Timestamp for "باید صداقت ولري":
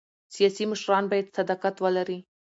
1.11-2.17